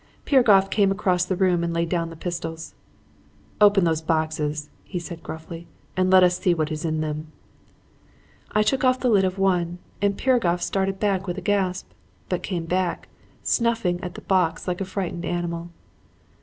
[0.25, 2.73] "Piragoff came across the room and laid down the pistols.
[3.61, 7.27] "'Open those boxes,' he said gruffly, 'and let us see what is in them.'
[8.51, 11.91] "I took off the lid of one; and Piragoff started back with a gasp,
[12.29, 13.09] but came back,
[13.43, 15.69] snuffing at the box like a frightened animal.